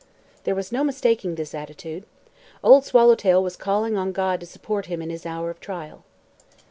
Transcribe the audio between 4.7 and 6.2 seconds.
him in this hour of trial.